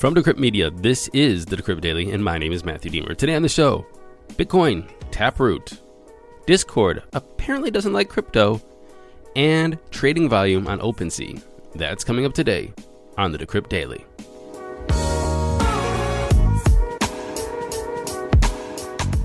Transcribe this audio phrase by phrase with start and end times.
[0.00, 3.14] From Decrypt Media, this is the Decrypt Daily, and my name is Matthew Diemer.
[3.14, 3.84] Today on the show,
[4.28, 5.78] Bitcoin, Taproot,
[6.46, 8.62] Discord apparently doesn't like crypto,
[9.36, 11.42] and trading volume on OpenSea.
[11.74, 12.72] That's coming up today
[13.18, 13.98] on the Decrypt Daily.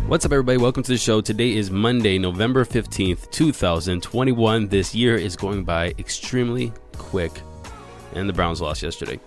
[0.10, 0.58] What's up, everybody?
[0.58, 1.22] Welcome to the show.
[1.22, 4.68] Today is Monday, November 15th, 2021.
[4.68, 7.32] This year is going by extremely quick,
[8.14, 9.22] and the Browns lost yesterday.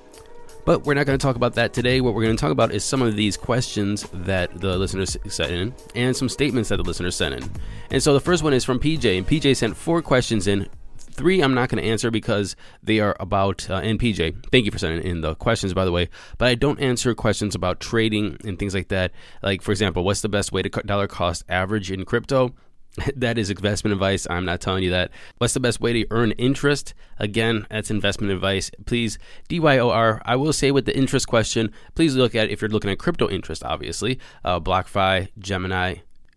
[0.68, 2.02] But we're not going to talk about that today.
[2.02, 5.50] What we're going to talk about is some of these questions that the listeners sent
[5.50, 7.50] in and some statements that the listeners sent in.
[7.90, 11.40] And so the first one is from PJ, and PJ sent four questions in Three,
[11.40, 14.50] I'm not going to answer because they are about uh, NPJ.
[14.52, 16.10] Thank you for sending in the questions, by the way.
[16.36, 19.10] But I don't answer questions about trading and things like that.
[19.42, 22.54] Like, for example, what's the best way to cut dollar cost average in crypto?
[23.16, 24.26] that is investment advice.
[24.28, 25.10] I'm not telling you that.
[25.38, 26.94] What's the best way to earn interest?
[27.18, 28.70] Again, that's investment advice.
[28.86, 30.20] Please, DYOR.
[30.24, 33.28] I will say with the interest question, please look at if you're looking at crypto
[33.28, 34.18] interest, obviously.
[34.44, 35.96] Uh, BlockFi, Gemini,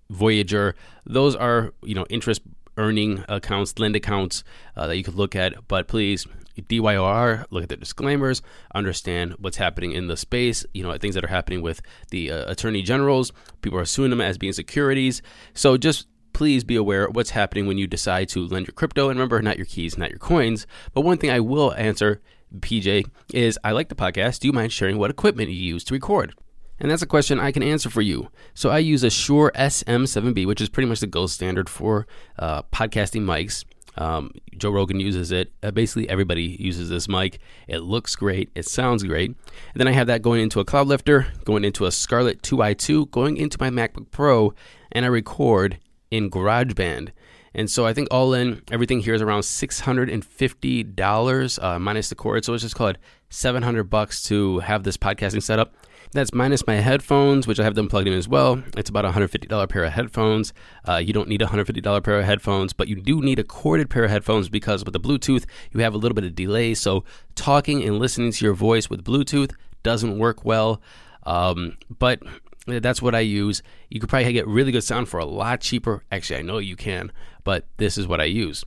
[0.10, 2.42] Voyager, those are, you know, interest
[2.78, 4.44] earning accounts, lend accounts
[4.76, 5.68] uh, that you could look at.
[5.68, 6.26] But please,
[6.60, 8.42] DYOR, look at the disclaimers,
[8.76, 12.52] understand what's happening in the space, you know, things that are happening with the uh,
[12.52, 13.32] attorney generals.
[13.62, 15.22] People are suing them as being securities.
[15.54, 19.10] So just please be aware of what's happening when you decide to lend your crypto.
[19.10, 20.68] And remember, not your keys, not your coins.
[20.94, 22.22] But one thing I will answer,
[22.60, 24.40] PJ, is I like the podcast.
[24.40, 26.34] Do you mind sharing what equipment you use to record?
[26.80, 28.30] And that's a question I can answer for you.
[28.56, 32.08] So I use a Shure SM7B, which is pretty much the gold standard for
[32.40, 33.64] uh, podcasting mics.
[33.98, 35.52] Um, Joe Rogan uses it.
[35.62, 37.40] Uh, basically, everybody uses this mic.
[37.68, 38.50] It looks great.
[38.56, 39.28] It sounds great.
[39.28, 39.38] And
[39.76, 43.58] then I have that going into a Cloudlifter, going into a Scarlett 2i2, going into
[43.60, 44.54] my MacBook Pro,
[44.92, 45.78] and I record
[46.12, 47.10] in GarageBand.
[47.54, 52.44] And so I think all in, everything here is around $650 uh, minus the cord.
[52.46, 52.98] So let's just call it
[53.30, 55.74] 700 bucks to have this podcasting set up.
[56.14, 58.62] That's minus my headphones, which I have them plugged in as well.
[58.76, 60.52] It's about a $150 pair of headphones.
[60.88, 63.90] Uh, you don't need a $150 pair of headphones, but you do need a corded
[63.90, 66.74] pair of headphones because with the Bluetooth, you have a little bit of delay.
[66.74, 67.06] So
[67.36, 70.82] talking and listening to your voice with Bluetooth doesn't work well.
[71.24, 72.22] Um, but
[72.68, 73.64] that's what I use.
[73.90, 76.04] You could probably get really good sound for a lot cheaper.
[76.12, 77.12] Actually, I know you can,
[77.44, 78.64] but this is what I use.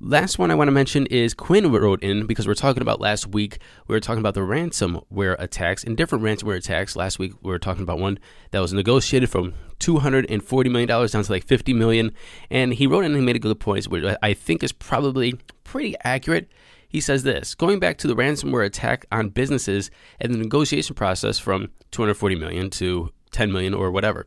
[0.00, 3.26] Last one I want to mention is Quinn wrote in because we're talking about last
[3.26, 3.58] week.
[3.88, 6.94] We were talking about the ransomware attacks and different ransomware attacks.
[6.94, 8.20] Last week we were talking about one
[8.52, 12.12] that was negotiated from $240 million down to like 50 million.
[12.48, 15.34] And he wrote in and he made a good point, which I think is probably
[15.64, 16.48] pretty accurate.
[16.88, 19.90] He says this going back to the ransomware attack on businesses
[20.20, 24.26] and the negotiation process from 240 million to 10 million or whatever.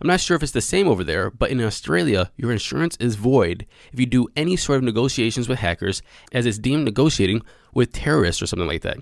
[0.00, 3.16] I'm not sure if it's the same over there, but in Australia, your insurance is
[3.16, 7.42] void if you do any sort of negotiations with hackers, as it's deemed negotiating
[7.74, 8.98] with terrorists or something like that.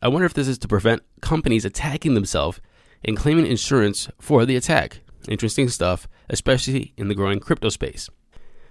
[0.00, 2.60] I wonder if this is to prevent companies attacking themselves
[3.04, 5.00] and claiming insurance for the attack.
[5.28, 8.08] Interesting stuff, especially in the growing crypto space.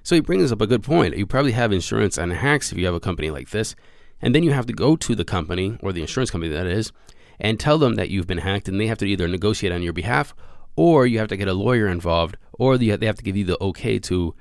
[0.06, 1.18] So he brings up a good point.
[1.18, 3.76] You probably have insurance on hacks if you have a company like this,
[4.22, 6.92] and then you have to go to the company or the insurance company that is
[7.40, 9.94] and tell them that you've been hacked, and they have to either negotiate on your
[9.94, 10.36] behalf
[10.76, 13.58] or you have to get a lawyer involved, or they have to give you the
[13.60, 14.36] okay to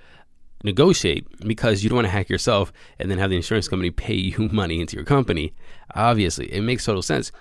[0.62, 4.14] negotiate because you don't want to hack yourself and then have the insurance company pay
[4.14, 5.54] you money into your company.
[5.94, 7.32] Obviously, it makes total sense.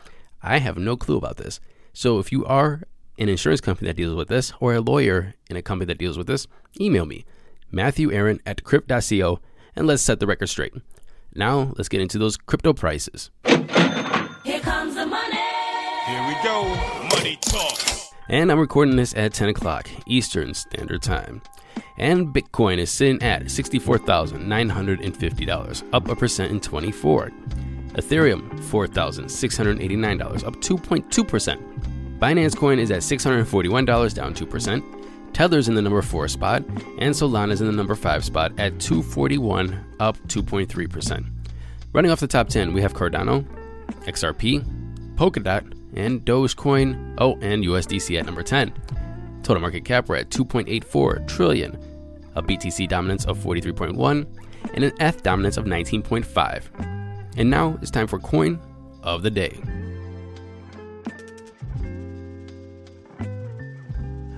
[0.41, 1.59] I have no clue about this.
[1.91, 2.83] So if you are
[3.19, 6.17] an insurance company that deals with this or a lawyer in a company that deals
[6.17, 6.47] with this,
[6.79, 7.25] email me,
[7.73, 9.39] Matthew Aaron at crypt.co,
[9.75, 10.75] and let's set the record straight.
[11.33, 13.31] Now, let's get into those crypto prices.
[13.45, 15.41] Here comes the money.
[16.05, 16.65] Here we go.
[17.09, 17.79] Money talk.
[18.29, 21.41] And I'm recording this at 10 o'clock Eastern Standard Time.
[21.97, 27.31] And Bitcoin is sitting at $64,950, up a percent in 24.
[27.93, 32.19] Ethereum, $4,689, up 2.2%.
[32.19, 35.02] Binance Coin is at $641, down 2%.
[35.33, 36.63] Tether's in the number 4 spot,
[36.99, 41.25] and Solana's in the number 5 spot at 241, up 2.3%.
[41.91, 43.45] Running off the top 10, we have Cardano,
[44.05, 44.63] XRP,
[45.15, 48.73] Polkadot, and Dogecoin, oh, and USDC at number 10.
[49.43, 51.77] Total market cap, we're at 2.84 trillion,
[52.35, 54.25] a BTC dominance of 43.1,
[54.73, 56.63] and an ETH dominance of 19.5.
[57.37, 58.59] And now it's time for Coin
[59.03, 59.59] of the Day.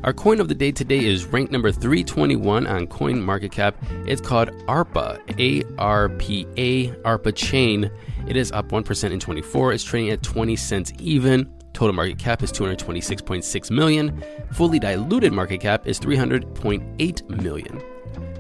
[0.06, 3.76] Our coin of the day today is ranked number 321 on Coin Market Cap.
[4.06, 7.90] It's called ARPA, A R P A, ARPA Chain.
[8.28, 9.74] It is up 1% in 24.
[9.74, 11.52] It's trading at 20 cents even.
[11.74, 14.24] Total market cap is 226.6 million.
[14.52, 17.82] Fully diluted market cap is 300.8 million.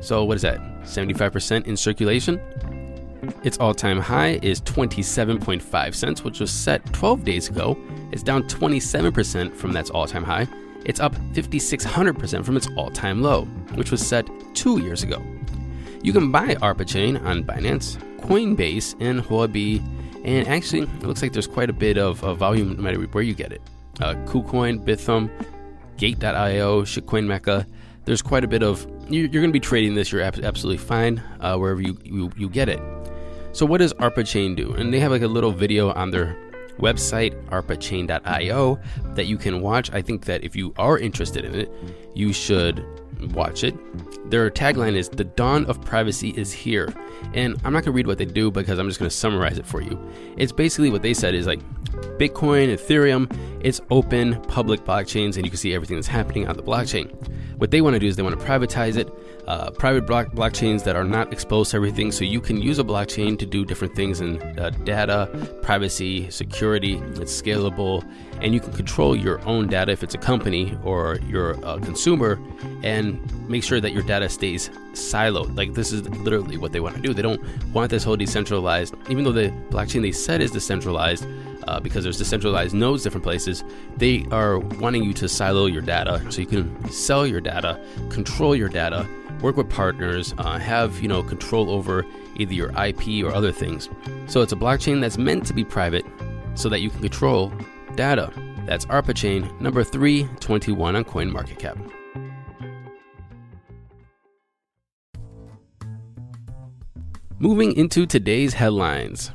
[0.01, 0.59] So what is that?
[0.83, 2.39] 75% in circulation?
[3.43, 7.75] Its all-time high is 27.5 cents, which was set 12 days ago.
[8.11, 10.47] It's down 27% from that all-time high.
[10.85, 15.21] It's up 5600% from its all-time low, which was set 2 years ago.
[16.03, 19.83] You can buy ARPA Chain on Binance, Coinbase, and Huobi,
[20.25, 23.23] and actually, it looks like there's quite a bit of, of volume no matter where
[23.23, 23.61] you get it.
[24.01, 25.29] Uh, KuCoin, Bithumb,
[25.97, 27.67] Gate.io, Shitcoin Mecca.
[28.05, 30.11] There's quite a bit of you're, you're going to be trading this.
[30.11, 32.81] You're absolutely fine uh, wherever you, you you get it.
[33.51, 34.73] So what does ARPA Chain do?
[34.73, 36.35] And they have like a little video on their
[36.77, 38.79] website, arpachain.io,
[39.15, 39.91] that you can watch.
[39.93, 41.71] I think that if you are interested in it,
[42.13, 42.85] you should
[43.33, 43.75] watch it.
[44.29, 46.93] Their tagline is The dawn of privacy is here.
[47.33, 49.57] And I'm not going to read what they do because I'm just going to summarize
[49.57, 49.99] it for you.
[50.37, 51.59] It's basically what they said is like
[52.17, 53.31] Bitcoin, Ethereum,
[53.61, 57.11] it's open public blockchains and you can see everything that's happening on the blockchain.
[57.57, 59.09] What they want to do is they want to privatize it,
[59.47, 62.83] uh, private block- blockchains that are not exposed to everything, so you can use a
[62.83, 65.29] blockchain to do different things in uh, data,
[65.61, 66.97] privacy, security.
[67.15, 68.03] It's scalable,
[68.41, 72.39] and you can control your own data if it's a company or you're a consumer,
[72.83, 73.19] and
[73.49, 75.55] make sure that your data stays siloed.
[75.55, 77.13] Like this is literally what they want to do.
[77.13, 77.41] They don't
[77.73, 81.25] want this whole decentralized, even though the blockchain they said is decentralized
[81.67, 83.63] uh, because there's decentralized nodes different places
[83.97, 86.21] they are wanting you to silo your data.
[86.29, 87.79] So you can sell your data
[88.09, 89.07] control your data
[89.41, 92.05] work with partners uh, have you know control over
[92.37, 93.89] either your ip or other things.
[94.27, 96.05] So it's a blockchain that's meant to be private
[96.55, 97.51] so that you can control
[97.95, 98.31] data.
[98.65, 101.91] That's arpa chain number 321 on coinmarketcap.
[107.37, 109.31] Moving into today's headlines.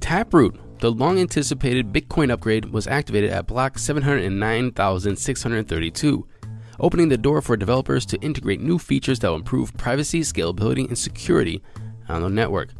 [0.00, 6.26] Taproot the long anticipated Bitcoin upgrade was activated at block 709,632,
[6.78, 10.96] opening the door for developers to integrate new features that will improve privacy, scalability, and
[10.96, 11.62] security
[12.08, 12.70] on the network.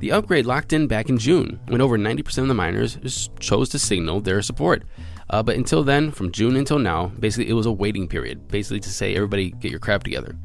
[0.00, 3.78] The upgrade locked in back in June, when over 90% of the miners chose to
[3.78, 4.82] signal their support.
[5.30, 8.80] Uh, but until then, from June until now, basically it was a waiting period, basically
[8.80, 10.36] to say everybody get your crap together.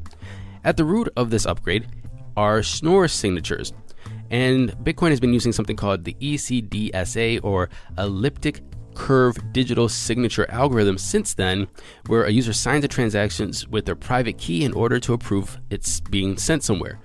[0.62, 1.88] At the root of this upgrade
[2.36, 3.72] are Schnorr signatures,
[4.30, 7.68] and Bitcoin has been using something called the ECDSA or
[7.98, 8.62] Elliptic
[8.94, 11.68] Curve Digital Signature Algorithm since then,
[12.06, 16.00] where a user signs a transaction with their private key in order to approve it's
[16.00, 17.00] being sent somewhere.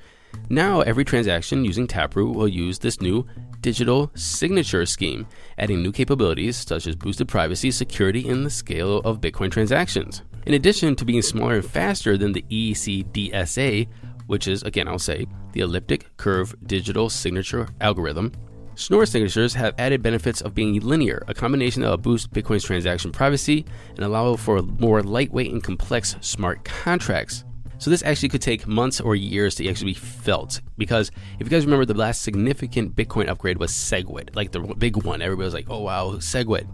[0.50, 3.26] Now, every transaction using Taproot will use this new
[3.62, 5.26] digital signature scheme,
[5.58, 10.22] adding new capabilities such as boosted privacy, security, and the scale of Bitcoin transactions.
[10.46, 13.88] In addition to being smaller and faster than the ECDSA,
[14.28, 15.26] which is, again, I'll say,
[15.56, 18.32] the elliptic curve digital signature algorithm.
[18.76, 23.10] Schnorr signatures have added benefits of being linear, a combination that will boost Bitcoin's transaction
[23.12, 23.66] privacy
[23.96, 27.46] and allow for more lightweight and complex smart contracts.
[27.78, 31.10] So this actually could take months or years to actually be felt because
[31.40, 35.22] if you guys remember the last significant Bitcoin upgrade was SegWit, like the big one.
[35.22, 36.68] Everybody was like, "Oh wow, SegWit."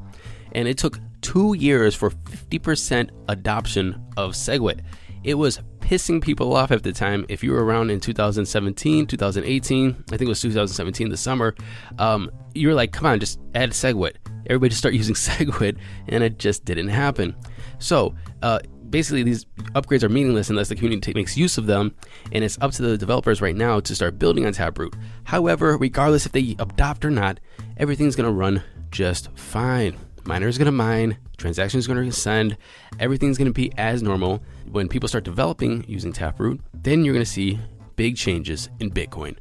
[0.54, 4.82] And it took 2 years for 50% adoption of SegWit.
[5.24, 7.25] It was pissing people off at the time.
[7.30, 11.54] If you were around in 2017, 2018, I think it was 2017, the summer,
[12.00, 14.16] um, you were like, come on, just add SegWit.
[14.48, 17.36] Everybody just start using SegWit, and it just didn't happen.
[17.80, 18.60] So, uh,
[18.90, 21.96] basically, these upgrades are meaningless unless the community makes use of them,
[22.32, 24.96] and it's up to the developers right now to start building on Taproot.
[25.25, 27.40] However, regardless if they adopt or not,
[27.78, 29.98] everything's going to run just fine.
[30.24, 32.58] Miner is going to mine, transactions going to send,
[33.00, 34.42] everything's going to be as normal.
[34.72, 37.60] When people start developing using Taproot, then you're going to see
[37.96, 39.36] big changes in Bitcoin.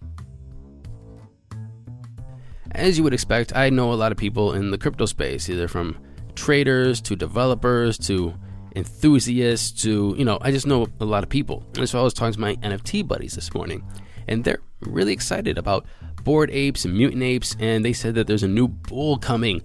[2.73, 5.69] As you would expect, I know a lot of people in the crypto space, either
[5.69, 5.99] from
[6.35, 8.35] traders to developers to
[8.77, 11.65] enthusiasts to, you know, I just know a lot of people.
[11.77, 13.85] And so I was talking to my NFT buddies this morning,
[14.29, 15.85] and they're really excited about
[16.23, 19.63] Bored Apes and Mutant Apes, and they said that there's a new bull coming.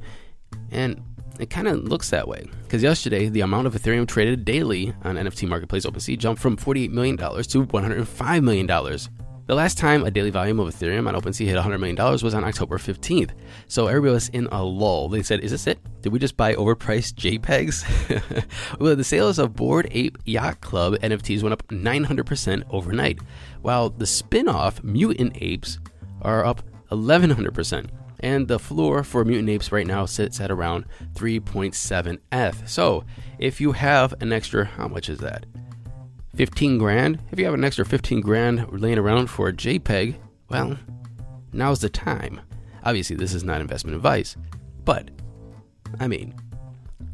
[0.72, 1.02] And
[1.40, 2.48] it kind of looks that way.
[2.64, 6.92] Because yesterday, the amount of Ethereum traded daily on NFT Marketplace OpenSea jumped from $48
[6.92, 9.00] million to $105 million.
[9.48, 12.44] The last time a daily volume of Ethereum on OpenSea hit $100 million was on
[12.44, 13.30] October 15th.
[13.68, 15.08] So everybody was in a lull.
[15.08, 15.78] They said, Is this it?
[16.02, 18.80] Did we just buy overpriced JPEGs?
[18.80, 23.20] well, the sales of Bored Ape Yacht Club NFTs went up 900% overnight,
[23.62, 25.78] while the spin off Mutant Apes
[26.24, 27.90] are up 1100%.
[28.20, 32.68] And the floor for Mutant Apes right now sits at around 3.7F.
[32.68, 33.04] So
[33.40, 35.46] if you have an extra, how much is that?
[36.36, 37.20] 15 grand?
[37.32, 40.16] If you have an extra 15 grand laying around for a JPEG,
[40.50, 40.78] well,
[41.54, 42.42] now's the time.
[42.84, 44.36] Obviously, this is not investment advice,
[44.84, 45.10] but
[46.00, 46.36] I mean,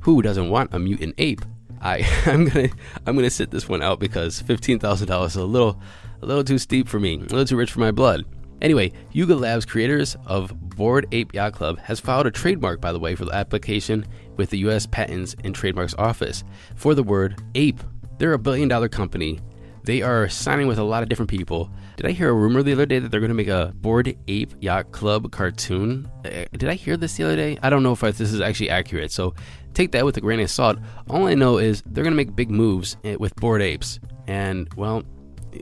[0.02, 1.46] who doesn't want a mutant ape?
[1.82, 2.70] I I'm gonna
[3.06, 5.80] I'm gonna sit this one out because fifteen thousand dollars is a little
[6.22, 8.26] a little too steep for me, a little too rich for my blood.
[8.62, 12.98] Anyway, Yuga Labs, creators of Bored Ape Yacht Club, has filed a trademark, by the
[12.98, 14.04] way, for the application
[14.36, 14.88] with the U.S.
[14.88, 16.44] Patents and Trademarks Office
[16.76, 17.80] for the word ape.
[18.18, 19.40] They're a billion dollar company.
[19.84, 21.70] They are signing with a lot of different people.
[21.98, 24.18] Did I hear a rumor the other day that they're going to make a Bored
[24.28, 26.10] Ape Yacht Club cartoon?
[26.26, 27.60] Uh, did I hear this the other day?
[27.62, 29.36] I don't know if this is actually accurate, so
[29.76, 30.80] take that with a grain of salt.
[31.12, 34.00] All I know is they're going to make big moves eh, with Bored Apes.
[34.26, 35.04] And, well,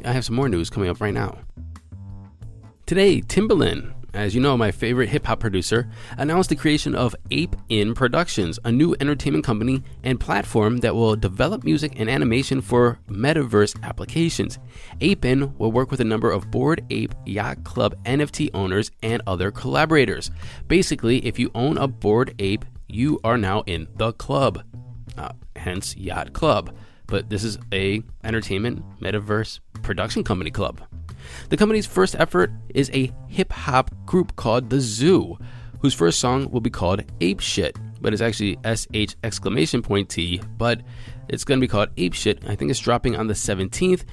[0.06, 1.40] I have some more news coming up right now.
[2.86, 7.56] Today, Timbaland, as you know, my favorite hip hop producer, announced the creation of Ape
[7.70, 13.00] In Productions, a new entertainment company and platform that will develop music and animation for
[13.08, 14.60] metaverse applications.
[15.02, 19.22] Ape In will work with a number of Bored Ape Yacht Club NFT owners and
[19.28, 20.32] other collaborators.
[20.68, 24.64] Basically, if you own a Board Ape, you are now in the club,
[25.18, 26.76] uh, hence Yacht Club.
[27.08, 30.82] But this is a entertainment metaverse production company club.
[31.50, 35.38] The company's first effort is a hip hop group called The Zoo,
[35.80, 40.42] whose first song will be called Ape Shit, but it's actually SH exclamation point T,
[40.58, 40.82] but
[41.30, 42.44] it's going to be called Ape Shit.
[42.48, 44.04] I think it's dropping on the 17th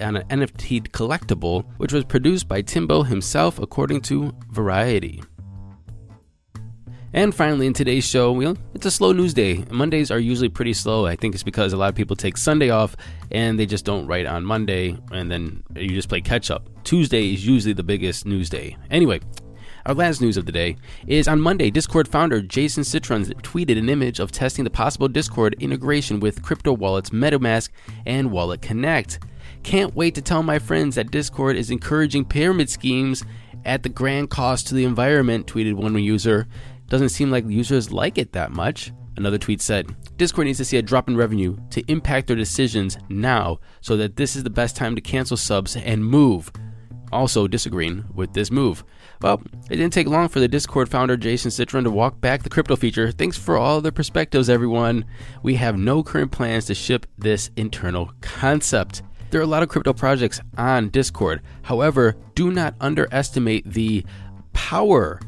[0.00, 5.22] on an NFT collectible, which was produced by Timbo himself, according to Variety.
[7.12, 9.64] And finally, in today's show, well, it's a slow news day.
[9.70, 11.06] Mondays are usually pretty slow.
[11.06, 12.96] I think it's because a lot of people take Sunday off
[13.30, 16.68] and they just don't write on Monday, and then you just play catch up.
[16.84, 18.76] Tuesday is usually the biggest news day.
[18.90, 19.20] Anyway,
[19.86, 23.88] our last news of the day is on Monday, Discord founder Jason Citron tweeted an
[23.88, 27.70] image of testing the possible Discord integration with crypto wallets MetaMask
[28.04, 29.20] and Wallet Connect.
[29.62, 33.24] Can't wait to tell my friends that Discord is encouraging pyramid schemes
[33.64, 36.46] at the grand cost to the environment, tweeted one user.
[36.88, 38.92] Doesn't seem like users like it that much.
[39.16, 42.98] Another tweet said, Discord needs to see a drop in revenue to impact their decisions
[43.08, 46.52] now so that this is the best time to cancel subs and move.
[47.12, 48.84] Also disagreeing with this move.
[49.22, 49.40] Well,
[49.70, 52.76] it didn't take long for the Discord founder Jason Citron to walk back the crypto
[52.76, 53.10] feature.
[53.10, 55.04] Thanks for all the perspectives, everyone.
[55.42, 59.02] We have no current plans to ship this internal concept.
[59.30, 61.40] There are a lot of crypto projects on Discord.
[61.62, 64.04] However, do not underestimate the
[64.52, 65.20] power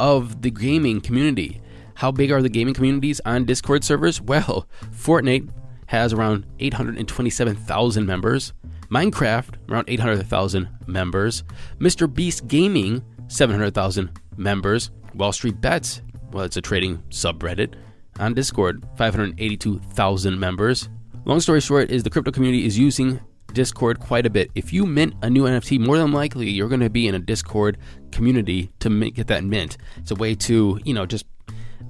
[0.00, 1.60] of the gaming community.
[1.94, 4.20] How big are the gaming communities on Discord servers?
[4.20, 5.48] Well, Fortnite
[5.86, 8.52] has around 827,000 members,
[8.90, 11.44] Minecraft around 800,000 members,
[11.78, 12.12] Mr.
[12.12, 17.74] Beast Gaming 700,000 members, Wall Street Bets, well, it's a trading subreddit
[18.18, 20.88] on Discord, 582,000 members.
[21.24, 23.20] Long story short is the crypto community is using
[23.54, 24.50] Discord quite a bit.
[24.54, 27.18] If you mint a new NFT, more than likely you're going to be in a
[27.18, 27.78] Discord
[28.10, 29.78] community to get that mint.
[29.96, 31.24] It's a way to, you know, just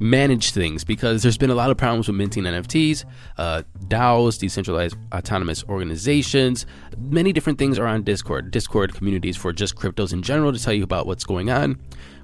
[0.00, 3.04] manage things because there's been a lot of problems with minting NFTs,
[3.38, 6.66] uh, DAOs, decentralized autonomous organizations.
[6.98, 8.50] Many different things are on Discord.
[8.50, 11.80] Discord communities for just cryptos in general to tell you about what's going on.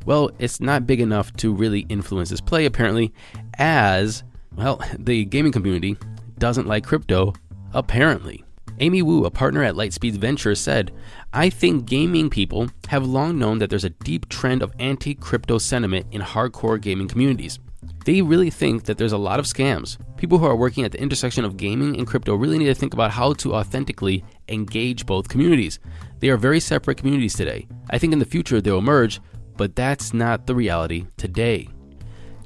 [0.07, 3.13] Well, it's not big enough to really influence this play, apparently,
[3.59, 4.25] as,
[4.57, 5.97] well, the gaming community
[6.39, 7.35] doesn't like crypto,
[7.73, 8.45] apparently.
[8.81, 10.91] Amy Wu, a partner at Lightspeed Ventures, said,
[11.35, 15.59] I think gaming people have long known that there's a deep trend of anti crypto
[15.59, 17.59] sentiment in hardcore gaming communities.
[18.07, 19.99] They really think that there's a lot of scams.
[20.17, 22.95] People who are working at the intersection of gaming and crypto really need to think
[22.95, 25.79] about how to authentically engage both communities.
[26.21, 27.67] They are very separate communities today.
[27.91, 29.21] I think in the future they'll merge,
[29.59, 31.69] but that's not the reality today.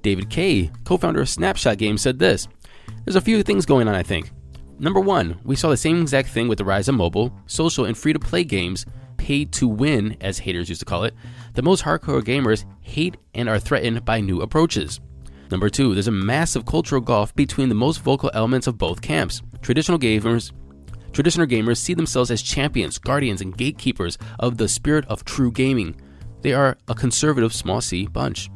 [0.03, 2.49] David Kaye, co founder of Snapshot Games, said this
[3.05, 4.33] There's a few things going on, I think.
[4.79, 7.97] Number one, we saw the same exact thing with the rise of mobile, social, and
[7.97, 8.85] free to play games,
[9.17, 11.15] paid to win, as haters used to call it.
[11.55, 15.01] The most hardcore gamers hate and are threatened by new approaches.
[15.51, 19.43] Number two, there's a massive cultural gulf between the most vocal elements of both camps.
[19.63, 20.53] Traditional gamers
[21.13, 25.95] Traditional gamers see themselves as champions, guardians, and gatekeepers of the spirit of true gaming.
[26.43, 28.51] They are a conservative small c bunch.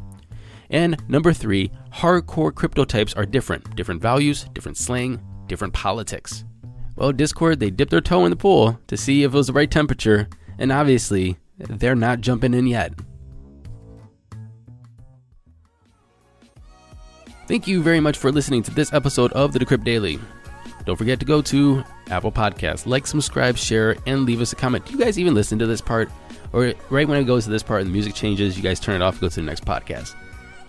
[0.68, 3.76] And number three, hardcore crypto types are different.
[3.76, 6.44] Different values, different slang, different politics.
[6.96, 9.52] Well, Discord, they dipped their toe in the pool to see if it was the
[9.52, 10.28] right temperature,
[10.58, 12.92] and obviously, they're not jumping in yet.
[17.46, 20.18] Thank you very much for listening to this episode of the Decrypt Daily.
[20.84, 24.84] Don't forget to go to Apple Podcasts, like, subscribe, share, and leave us a comment.
[24.84, 26.10] Do you guys even listen to this part?
[26.52, 28.96] Or right when it goes to this part and the music changes, you guys turn
[28.96, 30.14] it off and go to the next podcast.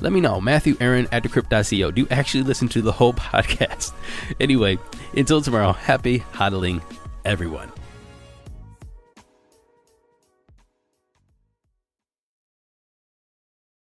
[0.01, 0.39] Let me know.
[0.39, 1.91] Matthew Aaron at decrypt.co.
[1.91, 3.94] Do you actually listen to the whole podcast?
[4.39, 4.77] anyway,
[5.15, 6.82] until tomorrow, happy hodling,
[7.25, 7.72] everyone.